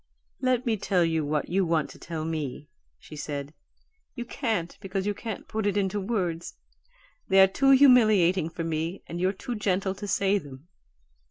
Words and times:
"Let 0.41 0.65
me 0.65 0.77
tell 0.77 1.05
you 1.05 1.23
what 1.23 1.49
you 1.49 1.63
want 1.63 1.91
to 1.91 1.99
tell 1.99 2.25
me," 2.25 2.67
she 2.97 3.15
said. 3.15 3.53
"You 4.15 4.25
can't, 4.25 4.75
because 4.81 5.05
you 5.05 5.13
can't 5.13 5.47
put 5.47 5.67
it 5.67 5.77
into 5.77 5.99
words 6.01 6.55
they 7.27 7.39
are 7.39 7.45
too 7.45 7.69
humiliating 7.69 8.49
for 8.49 8.63
me 8.63 9.03
and 9.05 9.21
you're 9.21 9.31
too 9.31 9.53
gentle 9.53 9.93
to 9.93 10.07
say 10.07 10.39
them. 10.39 10.67